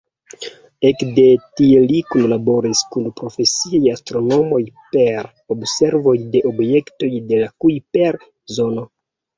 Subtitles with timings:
[0.87, 1.25] Ekde
[1.59, 4.63] tie li kunlaboris kun profesiaj astronomoj
[4.97, 8.93] per observoj de objektoj de la Kujper-zono.